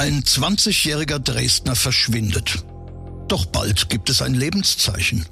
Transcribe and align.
Ein 0.00 0.22
20-jähriger 0.22 1.18
Dresdner 1.18 1.76
verschwindet. 1.76 2.64
Doch 3.28 3.44
bald 3.44 3.90
gibt 3.90 4.08
es 4.08 4.22
ein 4.22 4.32
Lebenszeichen. 4.32 5.26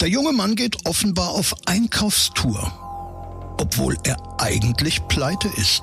Der 0.00 0.08
junge 0.08 0.32
Mann 0.32 0.56
geht 0.56 0.84
offenbar 0.86 1.28
auf 1.28 1.54
Einkaufstour, 1.66 2.72
obwohl 3.60 3.96
er 4.02 4.16
eigentlich 4.40 5.06
pleite 5.06 5.46
ist. 5.56 5.82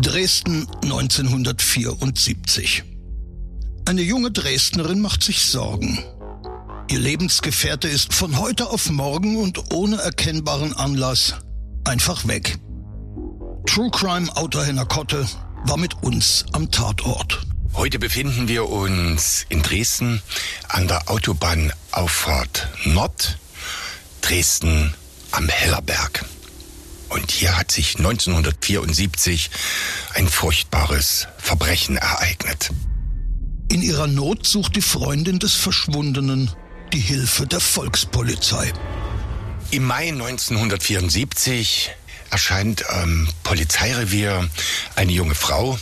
Dresden 0.00 0.66
1974. 0.82 2.82
Eine 3.86 4.02
junge 4.02 4.32
Dresdnerin 4.32 5.00
macht 5.00 5.22
sich 5.22 5.46
Sorgen. 5.46 6.02
Ihr 6.90 6.98
Lebensgefährte 6.98 7.88
ist 7.88 8.12
von 8.12 8.38
heute 8.38 8.70
auf 8.70 8.90
morgen 8.90 9.36
und 9.36 9.72
ohne 9.72 9.96
erkennbaren 9.96 10.74
Anlass 10.74 11.36
einfach 11.84 12.26
weg. 12.26 12.58
True 13.66 13.90
Crime 13.90 14.34
Autor 14.36 14.64
Henner 14.64 14.86
Kotte 14.86 15.26
war 15.64 15.76
mit 15.76 16.02
uns 16.02 16.44
am 16.52 16.70
Tatort. 16.70 17.46
Heute 17.74 17.98
befinden 17.98 18.48
wir 18.48 18.68
uns 18.68 19.46
in 19.48 19.62
Dresden 19.62 20.22
an 20.68 20.88
der 20.88 21.08
Autobahnauffahrt 21.08 22.68
Nord, 22.84 23.38
Dresden 24.20 24.92
am 25.30 25.48
Hellerberg. 25.48 26.24
Und 27.14 27.30
hier 27.30 27.56
hat 27.56 27.70
sich 27.70 27.96
1974 27.98 29.48
ein 30.14 30.26
furchtbares 30.26 31.28
Verbrechen 31.38 31.96
ereignet. 31.96 32.70
In 33.70 33.82
ihrer 33.82 34.08
Not 34.08 34.44
sucht 34.44 34.74
die 34.74 34.82
Freundin 34.82 35.38
des 35.38 35.54
Verschwundenen 35.54 36.50
die 36.92 36.98
Hilfe 36.98 37.46
der 37.46 37.60
Volkspolizei. 37.60 38.72
Im 39.70 39.84
Mai 39.84 40.08
1974 40.08 41.92
erscheint 42.30 42.90
am 42.90 43.28
Polizeirevier 43.44 44.50
eine 44.96 45.12
junge 45.12 45.36
Frau 45.36 45.78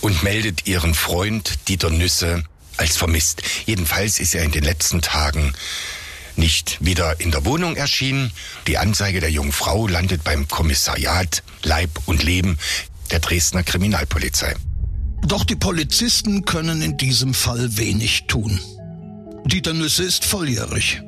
und 0.00 0.22
meldet 0.22 0.68
ihren 0.68 0.94
Freund 0.94 1.66
Dieter 1.66 1.90
Nüsse 1.90 2.44
als 2.76 2.96
vermisst. 2.96 3.42
Jedenfalls 3.66 4.20
ist 4.20 4.36
er 4.36 4.44
in 4.44 4.52
den 4.52 4.62
letzten 4.62 5.02
Tagen 5.02 5.52
nicht 6.36 6.78
wieder 6.80 7.20
in 7.20 7.30
der 7.30 7.44
Wohnung 7.44 7.76
erschienen. 7.76 8.32
Die 8.66 8.78
Anzeige 8.78 9.20
der 9.20 9.30
jungen 9.30 9.52
Frau 9.52 9.86
landet 9.86 10.24
beim 10.24 10.48
Kommissariat 10.48 11.42
Leib 11.62 11.90
und 12.06 12.22
Leben 12.22 12.58
der 13.10 13.20
Dresdner 13.20 13.62
Kriminalpolizei. 13.62 14.54
Doch 15.26 15.44
die 15.44 15.56
Polizisten 15.56 16.44
können 16.44 16.82
in 16.82 16.96
diesem 16.96 17.34
Fall 17.34 17.76
wenig 17.76 18.24
tun. 18.26 18.58
Dieter 19.44 19.74
Nüsse 19.74 20.04
ist 20.04 20.24
volljährig. 20.24 21.02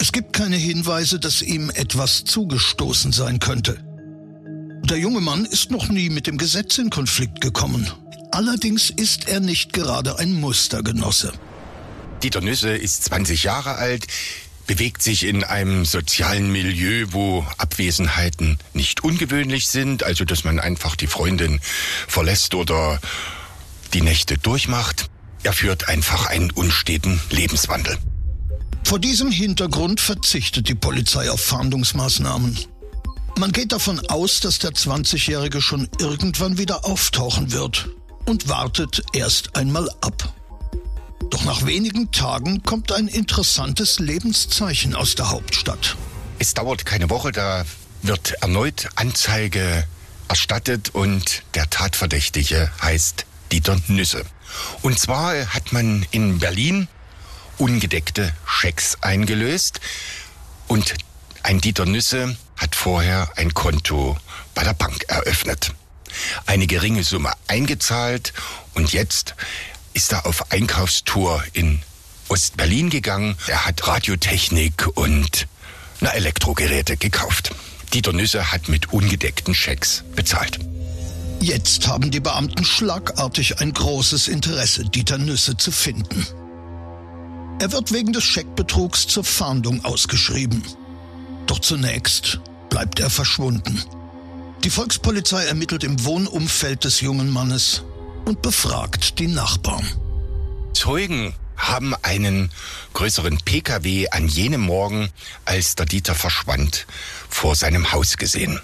Es 0.00 0.12
gibt 0.12 0.32
keine 0.32 0.56
Hinweise, 0.56 1.18
dass 1.18 1.42
ihm 1.42 1.70
etwas 1.70 2.24
zugestoßen 2.24 3.12
sein 3.12 3.40
könnte. 3.40 3.78
Der 4.84 4.98
junge 4.98 5.20
Mann 5.20 5.44
ist 5.44 5.70
noch 5.70 5.88
nie 5.88 6.08
mit 6.08 6.26
dem 6.26 6.38
Gesetz 6.38 6.78
in 6.78 6.90
Konflikt 6.90 7.40
gekommen. 7.40 7.90
Allerdings 8.30 8.90
ist 8.90 9.28
er 9.28 9.40
nicht 9.40 9.72
gerade 9.72 10.18
ein 10.18 10.34
Mustergenosse. 10.34 11.32
Dieter 12.22 12.40
Nüsse 12.40 12.70
ist 12.70 13.04
20 13.04 13.42
Jahre 13.44 13.74
alt, 13.74 14.06
bewegt 14.68 15.02
sich 15.02 15.24
in 15.24 15.42
einem 15.42 15.84
sozialen 15.84 16.52
Milieu, 16.52 17.06
wo 17.10 17.44
Abwesenheiten 17.56 18.58
nicht 18.74 19.02
ungewöhnlich 19.02 19.66
sind, 19.66 20.04
also 20.04 20.24
dass 20.24 20.44
man 20.44 20.60
einfach 20.60 20.94
die 20.94 21.06
Freundin 21.06 21.60
verlässt 22.06 22.54
oder 22.54 23.00
die 23.94 24.02
Nächte 24.02 24.36
durchmacht. 24.36 25.08
Er 25.42 25.54
führt 25.54 25.88
einfach 25.88 26.26
einen 26.26 26.50
unsteten 26.50 27.18
Lebenswandel. 27.30 27.96
Vor 28.84 28.98
diesem 28.98 29.30
Hintergrund 29.30 30.00
verzichtet 30.00 30.68
die 30.68 30.74
Polizei 30.74 31.30
auf 31.30 31.40
Fahndungsmaßnahmen. 31.40 32.58
Man 33.38 33.52
geht 33.52 33.72
davon 33.72 34.00
aus, 34.08 34.40
dass 34.40 34.58
der 34.58 34.72
20-Jährige 34.72 35.62
schon 35.62 35.88
irgendwann 35.98 36.58
wieder 36.58 36.84
auftauchen 36.84 37.52
wird 37.52 37.88
und 38.26 38.48
wartet 38.48 39.02
erst 39.14 39.56
einmal 39.56 39.88
ab. 40.02 40.34
Doch 41.30 41.44
nach 41.44 41.66
wenigen 41.66 42.10
Tagen 42.12 42.62
kommt 42.62 42.92
ein 42.92 43.08
interessantes 43.08 43.98
Lebenszeichen 43.98 44.94
aus 44.94 45.14
der 45.14 45.30
Hauptstadt. 45.30 45.96
Es 46.38 46.54
dauert 46.54 46.86
keine 46.86 47.10
Woche, 47.10 47.32
da 47.32 47.64
wird 48.02 48.32
erneut 48.40 48.88
Anzeige 48.94 49.84
erstattet 50.28 50.90
und 50.90 51.42
der 51.54 51.68
Tatverdächtige 51.68 52.70
heißt 52.80 53.26
Dieter 53.50 53.78
Nüsse. 53.88 54.24
Und 54.82 54.98
zwar 54.98 55.34
hat 55.54 55.72
man 55.72 56.06
in 56.10 56.38
Berlin 56.38 56.88
ungedeckte 57.58 58.32
Schecks 58.46 58.98
eingelöst 59.00 59.80
und 60.68 60.94
ein 61.42 61.60
Dieter 61.60 61.86
Nüsse 61.86 62.36
hat 62.56 62.74
vorher 62.74 63.30
ein 63.36 63.54
Konto 63.54 64.16
bei 64.54 64.64
der 64.64 64.74
Bank 64.74 65.04
eröffnet. 65.08 65.72
Eine 66.46 66.66
geringe 66.66 67.04
Summe 67.04 67.32
eingezahlt 67.46 68.32
und 68.74 68.92
jetzt 68.92 69.34
ist 69.98 70.12
er 70.12 70.26
auf 70.26 70.52
Einkaufstour 70.52 71.42
in 71.54 71.80
Ostberlin 72.28 72.88
gegangen. 72.88 73.34
Er 73.48 73.66
hat 73.66 73.84
Radiotechnik 73.88 74.86
und 74.94 75.48
na, 76.00 76.10
Elektrogeräte 76.10 76.96
gekauft. 76.96 77.50
Dieter 77.92 78.12
Nüsse 78.12 78.52
hat 78.52 78.68
mit 78.68 78.92
ungedeckten 78.92 79.56
Schecks 79.56 80.04
bezahlt. 80.14 80.60
Jetzt 81.40 81.88
haben 81.88 82.12
die 82.12 82.20
Beamten 82.20 82.64
schlagartig 82.64 83.60
ein 83.60 83.72
großes 83.72 84.28
Interesse, 84.28 84.84
Dieter 84.84 85.18
Nüsse 85.18 85.56
zu 85.56 85.72
finden. 85.72 86.24
Er 87.58 87.72
wird 87.72 87.92
wegen 87.92 88.12
des 88.12 88.22
Scheckbetrugs 88.22 89.08
zur 89.08 89.24
Fahndung 89.24 89.84
ausgeschrieben. 89.84 90.62
Doch 91.48 91.58
zunächst 91.58 92.38
bleibt 92.70 93.00
er 93.00 93.10
verschwunden. 93.10 93.82
Die 94.62 94.70
Volkspolizei 94.70 95.44
ermittelt 95.46 95.82
im 95.82 96.04
Wohnumfeld 96.04 96.84
des 96.84 97.00
jungen 97.00 97.30
Mannes 97.30 97.82
und 98.24 98.42
befragt 98.42 99.18
die 99.18 99.28
Nachbarn. 99.28 99.86
Zeugen 100.72 101.34
haben 101.56 101.94
einen 102.02 102.50
größeren 102.94 103.38
Pkw 103.38 104.08
an 104.10 104.28
jenem 104.28 104.62
Morgen, 104.62 105.10
als 105.44 105.74
der 105.74 105.86
Dieter 105.86 106.14
verschwand, 106.14 106.86
vor 107.28 107.54
seinem 107.54 107.92
Haus 107.92 108.16
gesehen. 108.16 108.60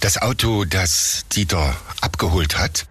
Das 0.00 0.18
Auto, 0.18 0.64
das 0.64 1.24
Dieter 1.32 1.76
abgeholt 2.00 2.58
hat, 2.58 2.86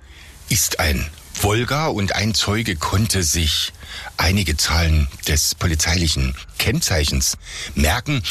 ist 0.49 0.79
ein 0.79 1.09
Volga 1.33 1.87
und 1.87 2.15
ein 2.15 2.33
Zeuge 2.33 2.75
konnte 2.75 3.23
sich 3.23 3.71
einige 4.17 4.57
Zahlen 4.57 5.07
des 5.27 5.55
polizeilichen 5.55 6.35
Kennzeichens 6.57 7.37
merken. 7.75 8.23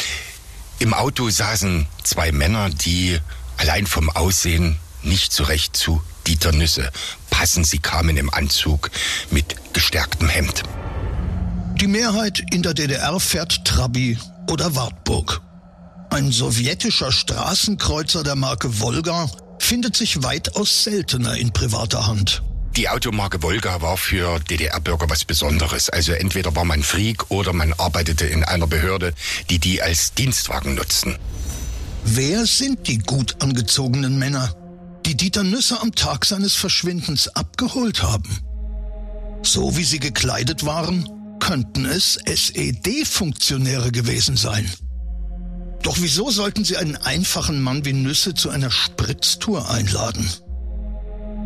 Im 0.78 0.94
Auto 0.94 1.30
saßen 1.30 1.86
zwei 2.04 2.32
Männer, 2.32 2.70
die 2.70 3.18
allein 3.56 3.86
vom 3.86 4.10
Aussehen 4.10 4.78
nicht 5.02 5.32
so 5.32 5.44
recht 5.44 5.76
zu 5.76 6.02
Dieter 6.26 6.52
Nüsse 6.52 6.92
passen. 7.38 7.62
Sie 7.62 7.78
kamen 7.78 8.16
im 8.16 8.34
Anzug 8.34 8.90
mit 9.30 9.54
gestärktem 9.72 10.28
Hemd. 10.28 10.64
Die 11.80 11.86
Mehrheit 11.86 12.42
in 12.50 12.62
der 12.62 12.74
DDR 12.74 13.20
fährt 13.20 13.64
Trabi 13.64 14.18
oder 14.50 14.74
Wartburg. 14.74 15.40
Ein 16.10 16.32
sowjetischer 16.32 17.12
Straßenkreuzer 17.12 18.24
der 18.24 18.34
Marke 18.34 18.80
Volga 18.80 19.30
findet 19.60 19.96
sich 19.96 20.24
weitaus 20.24 20.82
seltener 20.82 21.36
in 21.36 21.52
privater 21.52 22.06
Hand. 22.08 22.42
Die 22.76 22.88
Automarke 22.88 23.40
Volga 23.40 23.80
war 23.82 23.96
für 23.96 24.40
DDR-Bürger 24.40 25.08
was 25.08 25.24
Besonderes. 25.24 25.90
Also 25.90 26.12
entweder 26.12 26.56
war 26.56 26.64
man 26.64 26.82
Freak 26.82 27.30
oder 27.30 27.52
man 27.52 27.72
arbeitete 27.74 28.26
in 28.26 28.42
einer 28.42 28.66
Behörde, 28.66 29.14
die 29.48 29.60
die 29.60 29.80
als 29.80 30.12
Dienstwagen 30.14 30.74
nutzten. 30.74 31.16
Wer 32.04 32.46
sind 32.46 32.88
die 32.88 32.98
gut 32.98 33.42
angezogenen 33.42 34.18
Männer, 34.18 34.54
die 35.08 35.16
Dieter 35.16 35.42
Nüsse 35.42 35.80
am 35.80 35.94
Tag 35.94 36.26
seines 36.26 36.54
Verschwindens 36.54 37.28
abgeholt 37.28 38.02
haben? 38.02 38.28
So 39.42 39.74
wie 39.78 39.84
sie 39.84 40.00
gekleidet 40.00 40.66
waren, 40.66 41.08
könnten 41.40 41.86
es 41.86 42.18
SED-Funktionäre 42.26 43.90
gewesen 43.90 44.36
sein. 44.36 44.70
Doch 45.82 45.96
wieso 45.98 46.30
sollten 46.30 46.62
sie 46.62 46.76
einen 46.76 46.96
einfachen 46.96 47.62
Mann 47.62 47.86
wie 47.86 47.94
Nüsse 47.94 48.34
zu 48.34 48.50
einer 48.50 48.70
Spritztour 48.70 49.70
einladen? 49.70 50.28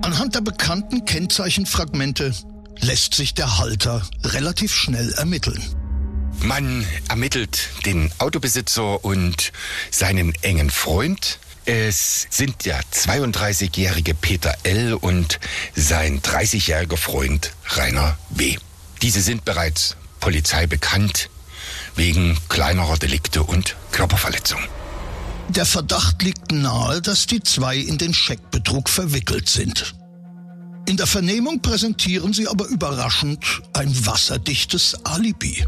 Anhand 0.02 0.34
der 0.34 0.40
bekannten 0.40 1.04
Kennzeichenfragmente 1.04 2.34
lässt 2.80 3.14
sich 3.14 3.32
der 3.32 3.58
Halter 3.58 4.02
relativ 4.24 4.74
schnell 4.74 5.12
ermitteln. 5.12 5.62
Man 6.40 6.84
ermittelt 7.08 7.68
den 7.86 8.10
Autobesitzer 8.18 9.04
und 9.04 9.52
seinen 9.92 10.34
engen 10.42 10.70
Freund. 10.70 11.38
Es 11.64 12.26
sind 12.30 12.64
der 12.64 12.80
32-jährige 12.92 14.14
Peter 14.14 14.52
L. 14.64 14.94
und 14.94 15.38
sein 15.76 16.20
30-jähriger 16.20 16.96
Freund 16.96 17.52
Rainer 17.66 18.18
W. 18.30 18.56
Diese 19.00 19.20
sind 19.20 19.44
bereits 19.44 19.96
Polizei 20.18 20.66
bekannt 20.66 21.30
wegen 21.94 22.36
kleinerer 22.48 22.98
Delikte 22.98 23.44
und 23.44 23.76
Körperverletzung. 23.92 24.58
Der 25.50 25.66
Verdacht 25.66 26.22
liegt 26.22 26.50
nahe, 26.50 27.00
dass 27.00 27.26
die 27.26 27.42
zwei 27.42 27.76
in 27.76 27.98
den 27.98 28.14
Scheckbetrug 28.14 28.88
verwickelt 28.88 29.48
sind. 29.48 29.94
In 30.88 30.96
der 30.96 31.06
Vernehmung 31.06 31.62
präsentieren 31.62 32.32
sie 32.32 32.48
aber 32.48 32.66
überraschend 32.66 33.62
ein 33.72 34.06
wasserdichtes 34.06 35.04
Alibi. 35.04 35.64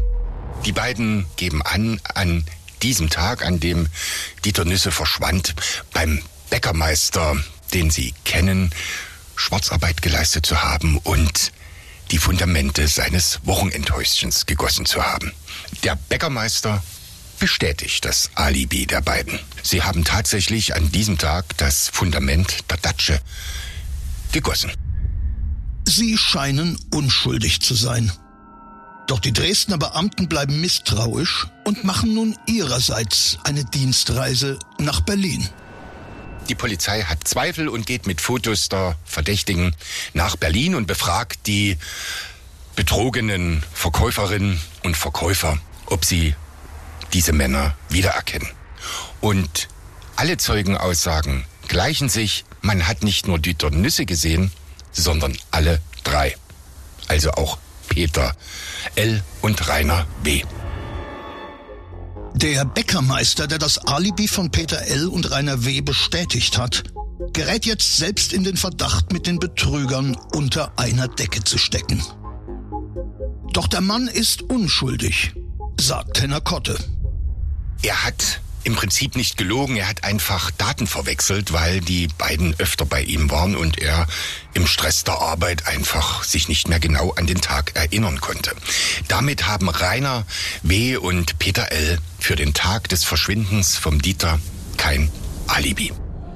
Die 0.65 0.73
beiden 0.73 1.25
geben 1.37 1.61
an, 1.61 2.01
an 2.15 2.43
diesem 2.85 3.09
Tag, 3.09 3.43
an 3.43 3.59
dem 3.59 3.87
Dieter 4.45 4.63
Nüsse 4.63 4.91
verschwand, 4.91 5.55
beim 5.91 6.21
Bäckermeister, 6.51 7.35
den 7.73 7.89
sie 7.89 8.13
kennen, 8.25 8.69
Schwarzarbeit 9.35 10.03
geleistet 10.03 10.45
zu 10.45 10.61
haben 10.61 10.99
und 10.99 11.51
die 12.11 12.19
Fundamente 12.19 12.87
seines 12.87 13.39
Wochenendhäuschens 13.43 14.45
gegossen 14.45 14.85
zu 14.85 15.03
haben. 15.03 15.33
Der 15.83 15.95
Bäckermeister 15.95 16.83
bestätigt 17.39 18.05
das 18.05 18.29
Alibi 18.35 18.85
der 18.85 19.01
beiden. 19.01 19.39
Sie 19.63 19.81
haben 19.81 20.03
tatsächlich 20.03 20.75
an 20.75 20.91
diesem 20.91 21.17
Tag 21.17 21.57
das 21.57 21.89
Fundament 21.89 22.69
der 22.69 22.77
Datsche 22.77 23.19
gegossen. 24.31 24.71
Sie 25.85 26.19
scheinen 26.19 26.77
unschuldig 26.91 27.61
zu 27.61 27.73
sein. 27.73 28.11
Doch 29.07 29.19
die 29.19 29.33
Dresdner 29.33 29.77
Beamten 29.77 30.27
bleiben 30.27 30.59
misstrauisch 30.61 31.47
und 31.63 31.83
machen 31.83 32.13
nun 32.15 32.35
ihrerseits 32.47 33.37
eine 33.43 33.63
Dienstreise 33.63 34.57
nach 34.79 35.01
Berlin. 35.01 35.47
Die 36.49 36.55
Polizei 36.55 37.01
hat 37.01 37.27
Zweifel 37.27 37.69
und 37.69 37.85
geht 37.85 38.07
mit 38.07 38.21
Fotos 38.21 38.69
der 38.69 38.97
Verdächtigen 39.05 39.75
nach 40.13 40.35
Berlin 40.35 40.75
und 40.75 40.87
befragt 40.87 41.47
die 41.47 41.77
betrogenen 42.75 43.63
Verkäuferinnen 43.73 44.59
und 44.83 44.97
Verkäufer, 44.97 45.57
ob 45.85 46.05
sie 46.05 46.35
diese 47.13 47.33
Männer 47.33 47.75
wiedererkennen. 47.89 48.49
Und 49.21 49.67
alle 50.15 50.37
Zeugenaussagen 50.37 51.45
gleichen 51.67 52.09
sich. 52.09 52.45
Man 52.61 52.87
hat 52.87 53.03
nicht 53.03 53.27
nur 53.27 53.39
Dieter 53.39 53.69
Nüsse 53.69 54.05
gesehen, 54.05 54.51
sondern 54.91 55.37
alle 55.51 55.81
drei. 56.03 56.35
Also 57.07 57.31
auch 57.31 57.57
Peter 57.95 58.35
L. 58.95 59.23
und 59.41 59.69
Rainer 59.69 60.05
W. 60.21 60.43
Der 62.33 62.65
Bäckermeister, 62.65 63.47
der 63.47 63.57
das 63.57 63.77
Alibi 63.77 64.27
von 64.27 64.51
Peter 64.51 64.81
L. 64.81 65.07
und 65.07 65.31
Rainer 65.31 65.63
W. 65.63 65.79
bestätigt 65.79 66.57
hat, 66.57 66.83
gerät 67.31 67.65
jetzt 67.65 67.95
selbst 67.95 68.33
in 68.33 68.43
den 68.43 68.57
Verdacht, 68.57 69.13
mit 69.13 69.27
den 69.27 69.39
Betrügern 69.39 70.17
unter 70.33 70.77
einer 70.77 71.07
Decke 71.07 71.41
zu 71.45 71.57
stecken. 71.57 72.03
Doch 73.53 73.67
der 73.67 73.79
Mann 73.79 74.09
ist 74.09 74.41
unschuldig, 74.41 75.33
sagt 75.79 76.21
Henner 76.21 76.41
Kotte. 76.41 76.77
Er 77.81 78.03
hat 78.03 78.41
im 78.65 78.75
Prinzip 78.75 79.15
nicht 79.15 79.37
gelogen, 79.37 79.75
er 79.75 79.87
hat 79.87 80.03
einfach 80.03 80.49
Daten 80.51 80.87
verwechselt, 80.87 81.53
weil 81.53 81.81
die 81.81 82.07
beiden 82.07 82.55
öfter 82.59 82.85
bei 82.85 83.03
ihm 83.03 83.29
waren 83.29 83.55
und 83.55 83.79
er 83.79 84.07
im 84.53 84.65
Stress 84.65 85.03
der 85.03 85.19
Arbeit 85.19 85.67
einfach 85.67 86.23
sich 86.23 86.47
nicht 86.47 86.67
mehr 86.67 86.79
genau 86.79 87.11
an 87.11 87.27
den 87.27 87.41
Tag 87.41 87.75
erinnern 87.75 88.19
konnte. 88.19 88.51
Damit 89.07 89.47
haben 89.47 89.69
Rainer 89.69 90.25
W. 90.63 90.97
und 90.97 91.37
Peter 91.37 91.71
L. 91.71 91.99
für 92.19 92.35
den 92.35 92.53
Tag 92.53 92.89
des 92.89 93.03
Verschwindens 93.03 93.77
vom 93.77 94.01
Dieter 94.01 94.39
kein 94.77 95.11
Alibi. 95.47 95.93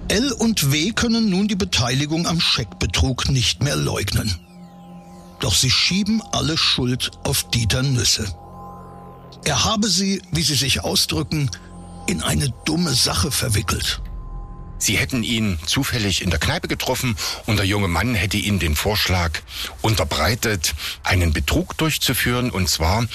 L 0.09 0.31
und 0.31 0.71
W 0.71 0.91
können 0.91 1.29
nun 1.29 1.47
die 1.47 1.55
Beteiligung 1.55 2.27
am 2.27 2.39
Scheckbetrug 2.39 3.29
nicht 3.29 3.63
mehr 3.63 3.75
leugnen. 3.75 4.39
Doch 5.39 5.55
sie 5.55 5.71
schieben 5.71 6.21
alle 6.31 6.57
Schuld 6.57 7.11
auf 7.23 7.49
Dieter 7.49 7.81
Nüsse. 7.81 8.25
Er 9.45 9.63
habe 9.65 9.87
sie, 9.87 10.21
wie 10.31 10.41
sie 10.41 10.55
sich 10.55 10.83
ausdrücken, 10.83 11.49
in 12.09 12.23
eine 12.23 12.49
dumme 12.65 12.95
Sache 12.95 13.29
verwickelt. 13.29 14.01
Sie 14.79 14.97
hätten 14.97 15.21
ihn 15.21 15.59
zufällig 15.67 16.23
in 16.23 16.31
der 16.31 16.39
Kneipe 16.39 16.67
getroffen 16.67 17.15
und 17.45 17.57
der 17.57 17.67
junge 17.67 17.87
Mann 17.87 18.15
hätte 18.15 18.37
ihnen 18.37 18.57
den 18.57 18.75
Vorschlag 18.75 19.31
unterbreitet, 19.83 20.73
einen 21.03 21.33
Betrug 21.33 21.77
durchzuführen 21.77 22.49
und 22.49 22.67
zwar 22.67 23.05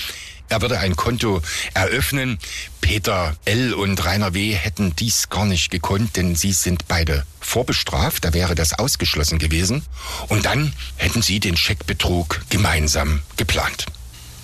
er 0.48 0.60
würde 0.60 0.78
ein 0.78 0.94
Konto 0.94 1.40
eröffnen. 1.72 2.38
Peter 2.80 3.34
L. 3.46 3.72
und 3.72 4.04
Rainer 4.04 4.34
W. 4.34 4.52
hätten 4.54 4.94
dies 4.94 5.30
gar 5.30 5.46
nicht 5.46 5.70
gekonnt, 5.70 6.16
denn 6.16 6.36
sie 6.36 6.52
sind 6.52 6.86
beide 6.86 7.26
vorbestraft. 7.40 8.24
Da 8.24 8.34
wäre 8.34 8.54
das 8.54 8.74
ausgeschlossen 8.74 9.38
gewesen. 9.38 9.82
Und 10.28 10.44
dann 10.44 10.74
hätten 10.96 11.22
sie 11.22 11.40
den 11.40 11.56
Scheckbetrug 11.56 12.42
gemeinsam 12.50 13.22
geplant. 13.38 13.86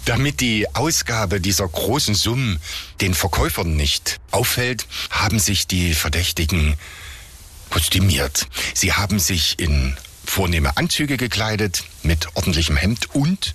Damit 0.04 0.40
die 0.40 0.74
Ausgabe 0.74 1.40
dieser 1.40 1.68
großen 1.68 2.14
Summen 2.14 2.58
den 3.00 3.14
Verkäufern 3.14 3.76
nicht 3.76 4.18
auffällt, 4.30 4.86
haben 5.10 5.38
sich 5.38 5.66
die 5.66 5.94
Verdächtigen 5.94 6.74
kostümiert. 7.70 8.46
Sie 8.74 8.92
haben 8.92 9.18
sich 9.18 9.58
in 9.58 9.96
vornehme 10.24 10.76
Anzüge 10.76 11.16
gekleidet 11.16 11.84
mit 12.02 12.34
ordentlichem 12.36 12.76
Hemd 12.76 13.14
und 13.14 13.54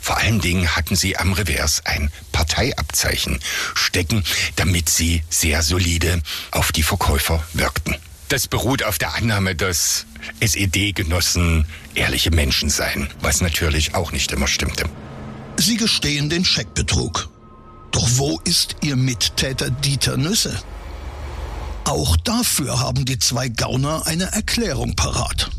vor 0.00 0.16
allen 0.16 0.40
Dingen 0.40 0.74
hatten 0.74 0.96
sie 0.96 1.18
am 1.18 1.34
Revers 1.34 1.84
ein 1.84 2.10
Parteiabzeichen 2.32 3.38
stecken, 3.74 4.24
damit 4.56 4.88
sie 4.88 5.22
sehr 5.28 5.62
solide 5.62 6.22
auf 6.50 6.72
die 6.72 6.82
Verkäufer 6.82 7.44
wirkten. 7.52 7.96
Das 8.28 8.48
beruht 8.48 8.82
auf 8.82 8.98
der 8.98 9.14
Annahme, 9.14 9.54
dass 9.54 10.06
SED-Genossen 10.40 11.66
ehrliche 11.94 12.30
Menschen 12.30 12.70
seien, 12.70 13.10
was 13.20 13.40
natürlich 13.40 13.94
auch 13.94 14.12
nicht 14.12 14.32
immer 14.32 14.46
stimmte. 14.46 14.84
Sie 15.60 15.76
gestehen 15.76 16.30
den 16.30 16.42
Scheckbetrug. 16.42 17.28
Doch 17.90 18.08
wo 18.12 18.40
ist 18.44 18.76
Ihr 18.80 18.96
Mittäter 18.96 19.68
Dieter 19.68 20.16
Nüsse? 20.16 20.58
Auch 21.84 22.16
dafür 22.16 22.80
haben 22.80 23.04
die 23.04 23.18
zwei 23.18 23.48
Gauner 23.48 24.06
eine 24.06 24.32
Erklärung 24.32 24.96
parat. 24.96 25.50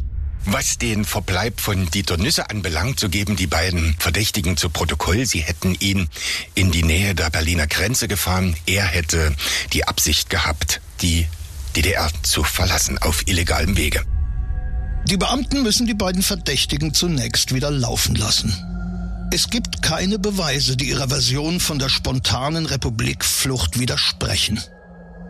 Was 0.45 0.80
den 0.80 1.06
Verbleib 1.06 1.62
von 1.62 1.88
Dieter 1.92 2.18
Nüsse 2.18 2.50
anbelangt, 2.50 3.00
so 3.00 3.09
geben 3.09 3.36
die 3.36 3.45
beiden 3.45 3.95
Verdächtigen 4.00 4.57
zu 4.57 4.71
Protokoll, 4.71 5.27
sie 5.27 5.42
hätten 5.42 5.75
ihn 5.75 6.09
in 6.56 6.71
die 6.71 6.83
Nähe 6.83 7.13
der 7.13 7.30
Berliner 7.30 7.68
Grenze 7.68 8.07
gefahren. 8.07 8.56
Er 8.65 8.86
hätte 8.86 9.36
die 9.71 9.88
Absicht 9.88 10.31
gehabt, 10.31 10.81
die 11.04 11.27
DDR 11.75 12.09
zu 12.24 12.44
verlassen 12.44 12.97
auf 12.97 13.27
illegalem 13.27 13.77
Wege. 13.77 14.04
Die 15.06 15.18
Beamten 15.18 15.62
müssen 15.62 15.86
die 15.86 15.94
beiden 15.94 16.23
Verdächtigen 16.23 16.95
zunächst 16.95 17.54
wieder 17.54 17.69
laufen 17.69 18.16
lassen. 18.16 18.81
Es 19.33 19.50
gibt 19.50 19.81
keine 19.81 20.19
Beweise, 20.19 20.76
die 20.76 20.90
ihrer 20.90 21.07
Version 21.07 21.61
von 21.61 21.80
der 21.80 21.88
spontanen 21.88 22.66
Republikflucht 22.66 23.80
widersprechen. 23.80 24.61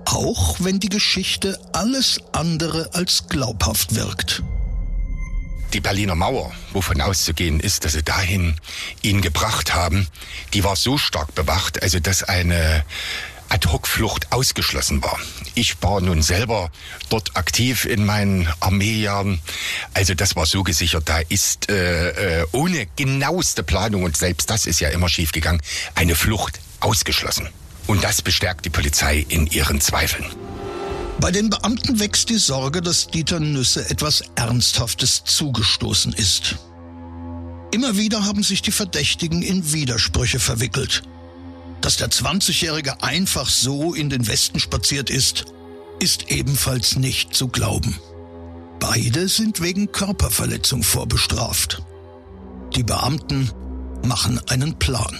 Auch 0.05 0.55
wenn 0.59 0.79
die 0.79 0.89
Geschichte 0.89 1.59
alles 1.71 2.19
andere 2.31 2.89
als 2.93 3.27
glaubhaft 3.27 3.93
wirkt. 3.93 4.41
Die 5.73 5.81
Berliner 5.81 6.15
Mauer, 6.15 6.51
wovon 6.73 6.99
auszugehen 6.99 7.59
ist, 7.59 7.85
dass 7.85 7.93
sie 7.93 8.01
dahin 8.01 8.55
ihn 9.03 9.21
gebracht 9.21 9.75
haben, 9.75 10.07
die 10.55 10.63
war 10.63 10.75
so 10.75 10.97
stark 10.97 11.35
bewacht, 11.35 11.83
also 11.83 11.99
dass 11.99 12.23
eine 12.23 12.83
Ad-Hoc-Flucht 13.51 14.31
ausgeschlossen 14.31 15.03
war. 15.03 15.19
Ich 15.55 15.81
war 15.83 15.99
nun 15.99 16.21
selber 16.21 16.71
dort 17.09 17.35
aktiv 17.35 17.85
in 17.85 18.05
meinen 18.05 18.47
Armeejahren. 18.61 19.41
Also 19.93 20.13
das 20.13 20.37
war 20.37 20.45
so 20.45 20.63
gesichert. 20.63 21.03
Da 21.09 21.19
ist 21.27 21.69
äh, 21.69 22.41
äh, 22.41 22.45
ohne 22.53 22.87
genaueste 22.95 23.63
Planung, 23.63 24.03
und 24.03 24.15
selbst 24.15 24.49
das 24.49 24.65
ist 24.65 24.79
ja 24.79 24.89
immer 24.89 25.09
schiefgegangen, 25.09 25.61
eine 25.95 26.15
Flucht 26.15 26.59
ausgeschlossen. 26.79 27.49
Und 27.87 28.03
das 28.03 28.21
bestärkt 28.21 28.63
die 28.63 28.69
Polizei 28.69 29.25
in 29.27 29.47
ihren 29.47 29.81
Zweifeln. 29.81 30.25
Bei 31.19 31.29
den 31.29 31.49
Beamten 31.49 31.99
wächst 31.99 32.29
die 32.29 32.37
Sorge, 32.37 32.81
dass 32.81 33.07
Dieter 33.07 33.39
Nüsse 33.39 33.89
etwas 33.89 34.23
Ernsthaftes 34.35 35.23
zugestoßen 35.25 36.13
ist. 36.13 36.55
Immer 37.71 37.97
wieder 37.97 38.25
haben 38.25 38.43
sich 38.43 38.61
die 38.61 38.71
Verdächtigen 38.71 39.41
in 39.41 39.73
Widersprüche 39.73 40.39
verwickelt. 40.39 41.03
Dass 41.81 41.97
der 41.97 42.09
20-Jährige 42.09 43.01
einfach 43.01 43.49
so 43.49 43.93
in 43.93 44.09
den 44.09 44.27
Westen 44.27 44.59
spaziert 44.59 45.09
ist, 45.09 45.45
ist 45.99 46.29
ebenfalls 46.29 46.95
nicht 46.95 47.35
zu 47.35 47.47
glauben. 47.47 47.99
Beide 48.79 49.27
sind 49.27 49.61
wegen 49.61 49.91
Körperverletzung 49.91 50.83
vorbestraft. 50.83 51.81
Die 52.75 52.83
Beamten 52.83 53.51
machen 54.03 54.39
einen 54.47 54.77
Plan. 54.79 55.19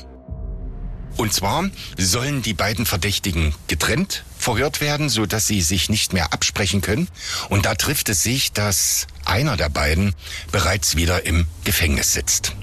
Und 1.18 1.34
zwar 1.34 1.70
sollen 1.98 2.42
die 2.42 2.54
beiden 2.54 2.86
Verdächtigen 2.86 3.54
getrennt 3.68 4.24
verhört 4.38 4.82
werden, 4.82 5.10
so 5.10 5.26
dass 5.26 5.46
sie 5.46 5.62
sich 5.62 5.90
nicht 5.90 6.14
mehr 6.14 6.34
absprechen 6.34 6.82
können. 6.82 7.08
Und 7.50 7.66
da 7.66 7.76
trifft 7.76 8.10
es 8.10 8.24
sich, 8.24 8.52
dass 8.54 9.08
einer 9.26 9.58
der 9.58 9.70
beiden 9.70 10.16
bereits 10.52 10.96
wieder 10.96 11.26
im 11.26 11.46
Gefängnis 11.64 12.14
sitzt. 12.14 12.54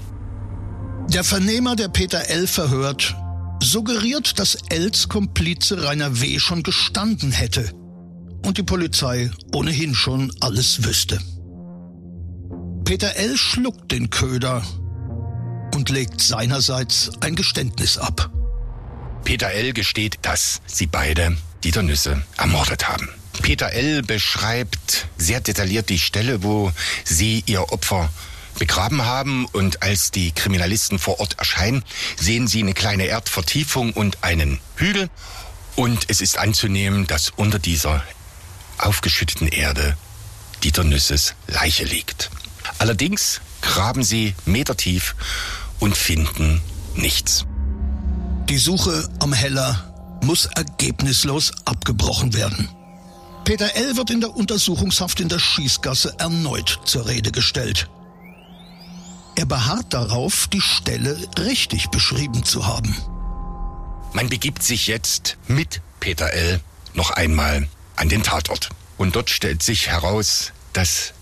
Der 1.07 1.23
Vernehmer, 1.23 1.75
der 1.75 1.87
Peter 1.87 2.29
L. 2.29 2.47
verhört, 2.47 3.15
suggeriert, 3.69 4.39
dass 4.39 4.55
Els 4.69 5.09
Komplize 5.09 5.83
Rainer 5.83 6.19
W. 6.21 6.39
schon 6.39 6.63
gestanden 6.63 7.31
hätte. 7.31 7.71
und 8.45 8.57
die 8.57 8.63
Polizei 8.63 9.29
ohnehin 9.53 9.93
schon 9.93 10.33
alles 10.39 10.83
wüsste. 10.83 11.19
Peter 12.85 13.15
L. 13.15 13.37
schluckt 13.37 13.91
den 13.91 14.09
Köder 14.09 14.65
und 15.75 15.89
legt 15.89 16.21
seinerseits 16.21 17.11
ein 17.21 17.35
Geständnis 17.35 17.97
ab. 17.97 18.31
Peter 19.23 19.51
L. 19.51 19.73
gesteht, 19.73 20.17
dass 20.23 20.61
sie 20.65 20.87
beide 20.87 21.37
Dieter 21.63 21.83
Nüsse 21.83 22.23
ermordet 22.37 22.87
haben. 22.87 23.09
Peter 23.41 23.71
L. 23.71 24.01
beschreibt 24.01 25.07
sehr 25.17 25.41
detailliert 25.41 25.89
die 25.89 25.99
Stelle, 25.99 26.43
wo 26.43 26.71
sie 27.03 27.43
ihr 27.45 27.71
Opfer 27.71 28.09
begraben 28.57 29.05
haben 29.05 29.45
und 29.45 29.83
als 29.83 30.11
die 30.11 30.31
Kriminalisten 30.31 30.99
vor 30.99 31.19
Ort 31.19 31.37
erscheinen, 31.37 31.83
sehen 32.17 32.47
sie 32.47 32.61
eine 32.61 32.73
kleine 32.73 33.05
Erdvertiefung 33.05 33.93
und 33.93 34.23
einen 34.23 34.59
Hügel 34.75 35.09
und 35.75 36.05
es 36.09 36.21
ist 36.21 36.37
anzunehmen, 36.37 37.07
dass 37.07 37.29
unter 37.29 37.59
dieser 37.59 38.03
aufgeschütteten 38.77 39.47
Erde 39.47 39.97
Dieter 40.63 40.83
Nüsses 40.83 41.35
Leiche 41.47 41.85
liegt. 41.85 42.29
Allerdings 42.79 43.41
graben 43.61 44.03
sie 44.03 44.35
metertief 44.45 45.15
und 45.79 45.95
finden 45.95 46.61
nichts. 46.95 47.45
Die 48.49 48.57
Suche 48.57 49.07
am 49.19 49.31
Heller 49.31 50.19
muss 50.23 50.45
ergebnislos 50.47 51.51
abgebrochen 51.65 52.33
werden. 52.33 52.69
Peter 53.45 53.73
L. 53.75 53.95
wird 53.95 54.09
in 54.09 54.21
der 54.21 54.35
Untersuchungshaft 54.35 55.19
in 55.21 55.29
der 55.29 55.39
Schießgasse 55.39 56.15
erneut 56.19 56.79
zur 56.85 57.07
Rede 57.07 57.31
gestellt. 57.31 57.89
Er 59.39 59.45
beharrt 59.45 59.93
darauf, 59.93 60.47
die 60.47 60.59
Stelle 60.59 61.17
richtig 61.37 61.87
beschrieben 61.91 62.43
zu 62.43 62.65
haben. 62.67 62.93
Man 64.11 64.27
begibt 64.27 64.61
sich 64.61 64.87
jetzt 64.87 65.37
mit 65.47 65.79
Peter 66.01 66.33
L. 66.33 66.59
noch 66.93 67.11
einmal 67.11 67.69
an 67.95 68.09
den 68.09 68.21
Tatort. 68.21 68.67
Und 68.97 69.15
dort 69.15 69.29
stellt 69.29 69.63
sich 69.63 69.87
heraus, 69.87 70.51
dass 70.73 71.13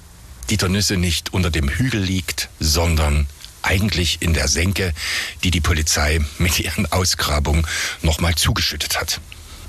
Dieter 0.50 0.68
Nüsse 0.68 0.98
nicht 0.98 1.32
unter 1.32 1.52
dem 1.52 1.70
Hügel 1.70 2.02
liegt, 2.02 2.50
sondern 2.60 3.28
eigentlich 3.62 4.20
in 4.24 4.34
der 4.34 4.48
Senke, 4.48 4.96
die 5.44 5.52
die 5.52 5.62
Polizei 5.62 6.20
mit 6.40 6.60
ihren 6.60 6.92
Ausgrabungen 6.92 7.68
nochmal 8.02 8.34
zugeschüttet 8.34 9.00
hat. 9.00 9.22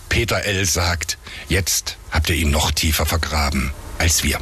Peter 0.08 0.42
L. 0.44 0.64
sagt, 0.64 1.18
jetzt 1.50 1.98
habt 2.10 2.30
ihr 2.30 2.36
ihn 2.36 2.50
noch 2.50 2.70
tiefer 2.70 3.04
vergraben 3.04 3.74
als 3.98 4.22
wir. 4.24 4.40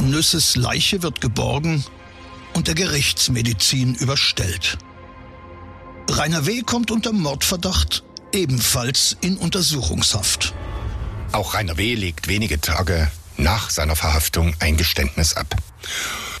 Nüsses 0.00 0.56
Leiche 0.56 1.04
wird 1.04 1.20
geborgen 1.20 1.84
und 2.56 2.68
der 2.68 2.74
Gerichtsmedizin 2.74 3.94
überstellt. 3.96 4.78
Rainer 6.08 6.46
W. 6.46 6.62
kommt 6.62 6.90
unter 6.90 7.12
Mordverdacht 7.12 8.02
ebenfalls 8.32 9.14
in 9.20 9.36
Untersuchungshaft. 9.36 10.54
Auch 11.32 11.52
Rainer 11.52 11.76
W. 11.76 11.94
legt 11.94 12.28
wenige 12.28 12.58
Tage 12.58 13.10
nach 13.36 13.68
seiner 13.68 13.94
Verhaftung 13.94 14.54
ein 14.58 14.78
Geständnis 14.78 15.34
ab. 15.34 15.54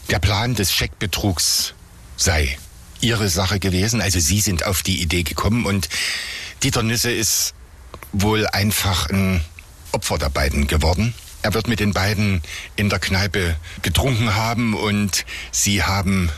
Der 0.08 0.18
Plan 0.18 0.54
des 0.54 0.72
Scheckbetrugs 0.72 1.74
sei 2.16 2.56
ihre 3.02 3.28
Sache 3.28 3.58
gewesen, 3.58 4.00
also 4.00 4.18
sie 4.18 4.40
sind 4.40 4.64
auf 4.64 4.82
die 4.82 5.02
Idee 5.02 5.22
gekommen 5.22 5.66
und 5.66 5.90
Dieter 6.62 6.82
Nüsse 6.82 7.10
ist 7.10 7.52
wohl 8.12 8.46
einfach 8.46 9.10
ein 9.10 9.44
Opfer 9.92 10.16
der 10.16 10.30
beiden 10.30 10.66
geworden. 10.66 11.12
Er 11.46 11.54
wird 11.54 11.68
mit 11.68 11.78
den 11.78 11.92
beiden 11.92 12.42
in 12.74 12.90
der 12.90 12.98
Kneipe 12.98 13.54
getrunken 13.82 14.34
haben 14.34 14.74
und 14.74 15.24
sie 15.52 15.84
haben 15.84 16.28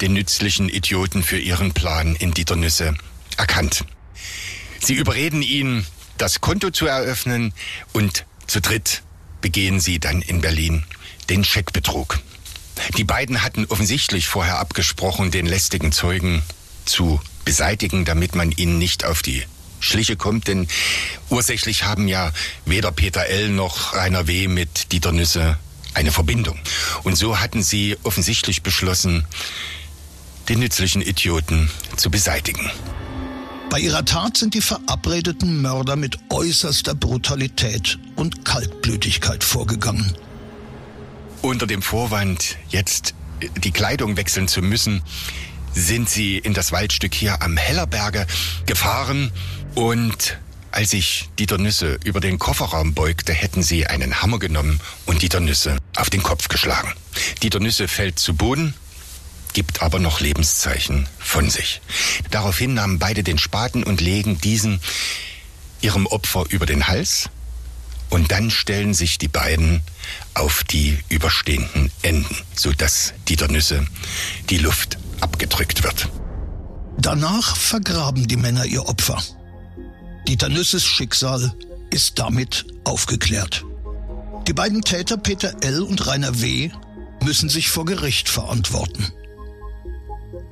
den 0.00 0.12
nützlichen 0.12 0.68
Idioten 0.68 1.22
für 1.22 1.38
ihren 1.38 1.72
Plan 1.72 2.16
in 2.16 2.34
Dieter 2.34 2.56
Nüsse 2.56 2.96
erkannt. 3.36 3.84
Sie 4.80 4.94
überreden 4.94 5.42
ihn, 5.42 5.86
das 6.18 6.40
Konto 6.40 6.70
zu 6.70 6.88
eröffnen 6.88 7.54
und 7.92 8.26
zu 8.48 8.60
dritt 8.60 9.04
begehen 9.40 9.78
sie 9.78 10.00
dann 10.00 10.20
in 10.20 10.40
Berlin 10.40 10.82
den 11.28 11.44
Scheckbetrug. 11.44 12.18
Die 12.96 13.04
beiden 13.04 13.44
hatten 13.44 13.66
offensichtlich 13.66 14.26
vorher 14.26 14.58
abgesprochen, 14.58 15.30
den 15.30 15.46
lästigen 15.46 15.92
Zeugen 15.92 16.42
zu 16.86 17.20
beseitigen, 17.44 18.04
damit 18.04 18.34
man 18.34 18.50
ihnen 18.50 18.78
nicht 18.78 19.04
auf 19.04 19.22
die 19.22 19.44
Schliche 19.80 20.16
kommt, 20.16 20.48
denn 20.48 20.68
ursächlich 21.30 21.84
haben 21.84 22.08
ja 22.08 22.32
weder 22.64 22.92
Peter 22.92 23.26
L. 23.26 23.50
noch 23.50 23.94
Rainer 23.94 24.26
W. 24.26 24.48
mit 24.48 24.92
Dieter 24.92 25.12
Nüsse 25.12 25.58
eine 25.94 26.12
Verbindung. 26.12 26.58
Und 27.04 27.16
so 27.16 27.40
hatten 27.40 27.62
sie 27.62 27.96
offensichtlich 28.02 28.62
beschlossen, 28.62 29.26
den 30.48 30.60
nützlichen 30.60 31.02
Idioten 31.02 31.70
zu 31.96 32.10
beseitigen. 32.10 32.70
Bei 33.70 33.80
ihrer 33.80 34.04
Tat 34.04 34.36
sind 34.36 34.54
die 34.54 34.60
verabredeten 34.60 35.60
Mörder 35.60 35.96
mit 35.96 36.18
äußerster 36.30 36.94
Brutalität 36.94 37.98
und 38.14 38.44
Kaltblütigkeit 38.44 39.42
vorgegangen. 39.42 40.14
Unter 41.42 41.66
dem 41.66 41.82
Vorwand, 41.82 42.56
jetzt 42.68 43.14
die 43.64 43.72
Kleidung 43.72 44.16
wechseln 44.16 44.48
zu 44.48 44.62
müssen, 44.62 45.02
sind 45.72 46.08
sie 46.08 46.38
in 46.38 46.54
das 46.54 46.72
Waldstück 46.72 47.14
hier 47.14 47.42
am 47.42 47.56
Hellerberge 47.56 48.26
gefahren 48.64 49.30
und 49.76 50.38
als 50.72 50.90
sich 50.90 51.28
Dieter 51.38 51.58
Nüsse 51.58 51.98
über 52.04 52.20
den 52.20 52.38
Kofferraum 52.38 52.94
beugte, 52.94 53.32
hätten 53.32 53.62
sie 53.62 53.86
einen 53.86 54.20
Hammer 54.20 54.38
genommen 54.38 54.80
und 55.04 55.22
Dieter 55.22 55.40
Nüsse 55.40 55.76
auf 55.94 56.10
den 56.10 56.22
Kopf 56.22 56.48
geschlagen. 56.48 56.92
Dieter 57.42 57.60
Nüsse 57.60 57.86
fällt 57.86 58.18
zu 58.18 58.34
Boden, 58.34 58.74
gibt 59.52 59.82
aber 59.82 59.98
noch 59.98 60.20
Lebenszeichen 60.20 61.08
von 61.18 61.48
sich. 61.50 61.80
Daraufhin 62.30 62.74
nahmen 62.74 62.98
beide 62.98 63.22
den 63.22 63.38
Spaten 63.38 63.84
und 63.84 64.00
legen 64.00 64.40
diesen 64.40 64.80
ihrem 65.80 66.06
Opfer 66.06 66.44
über 66.48 66.66
den 66.66 66.88
Hals. 66.88 67.30
Und 68.08 68.32
dann 68.32 68.50
stellen 68.50 68.94
sich 68.94 69.18
die 69.18 69.28
beiden 69.28 69.82
auf 70.34 70.64
die 70.64 70.98
überstehenden 71.08 71.90
Enden, 72.02 72.36
sodass 72.54 73.14
Dieter 73.28 73.48
Nüsse 73.48 73.86
die 74.48 74.58
Luft 74.58 74.96
abgedrückt 75.20 75.82
wird. 75.82 76.08
Danach 76.98 77.56
vergraben 77.56 78.26
die 78.26 78.36
Männer 78.36 78.64
ihr 78.64 78.86
Opfer. 78.86 79.22
Dieter 80.28 80.48
Nüsses 80.48 80.84
Schicksal 80.84 81.54
ist 81.90 82.18
damit 82.18 82.66
aufgeklärt. 82.82 83.64
Die 84.48 84.52
beiden 84.52 84.82
Täter 84.82 85.16
Peter 85.16 85.54
L. 85.62 85.82
und 85.82 86.04
Rainer 86.06 86.40
W. 86.40 86.70
müssen 87.22 87.48
sich 87.48 87.68
vor 87.68 87.84
Gericht 87.84 88.28
verantworten. 88.28 89.06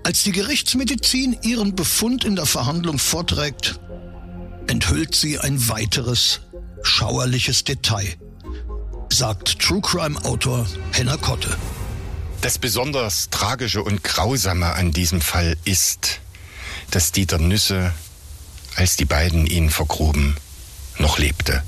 Als 0.04 0.22
die 0.22 0.32
Gerichtsmedizin 0.32 1.36
ihren 1.42 1.74
Befund 1.74 2.24
in 2.24 2.36
der 2.36 2.46
Verhandlung 2.46 2.98
vorträgt, 2.98 3.80
enthüllt 4.68 5.14
sie 5.14 5.40
ein 5.40 5.68
weiteres 5.68 6.40
schauerliches 6.82 7.64
Detail, 7.64 8.14
sagt 9.12 9.58
True 9.58 9.80
Crime 9.80 10.24
Autor 10.24 10.66
Henner 10.92 11.18
Kotte. 11.18 11.56
Das 12.42 12.58
besonders 12.58 13.30
Tragische 13.30 13.82
und 13.82 14.04
Grausame 14.04 14.74
an 14.74 14.92
diesem 14.92 15.20
Fall 15.20 15.56
ist, 15.64 16.20
dass 16.90 17.10
Dieter 17.10 17.38
Nüsse, 17.38 17.92
als 18.76 18.96
die 18.96 19.04
beiden 19.04 19.46
ihn 19.46 19.70
vergruben, 19.70 20.36
noch 20.98 21.18
lebte. 21.18 21.62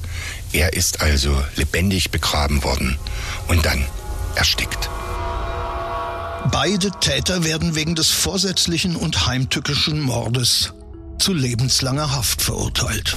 Er 0.52 0.72
ist 0.72 1.00
also 1.00 1.36
lebendig 1.56 2.10
begraben 2.10 2.62
worden 2.62 2.98
und 3.48 3.64
dann 3.66 3.84
erstickt. 4.34 4.88
Beide 6.50 6.90
Täter 7.00 7.44
werden 7.44 7.74
wegen 7.74 7.94
des 7.94 8.10
vorsätzlichen 8.10 8.94
und 8.94 9.26
heimtückischen 9.26 10.00
Mordes 10.00 10.72
zu 11.18 11.32
lebenslanger 11.32 12.12
Haft 12.12 12.42
verurteilt. 12.42 13.16